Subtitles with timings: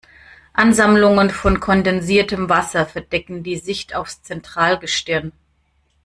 [0.53, 5.31] Ansammlungen von kondensiertem Wasser verdecken die Sicht aufs Zentralgestirn.